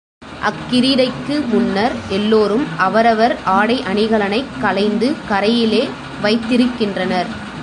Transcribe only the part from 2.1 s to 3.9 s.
எல்லோரும் அவரவர் ஆடை